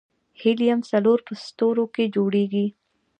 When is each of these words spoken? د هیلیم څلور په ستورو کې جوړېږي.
د 0.03 0.03
هیلیم 0.41 0.79
څلور 0.91 1.19
په 1.27 1.33
ستورو 1.43 1.85
کې 1.95 2.05
جوړېږي. 2.15 2.67